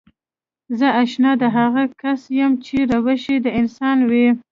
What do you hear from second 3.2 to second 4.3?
يې د انسان وي.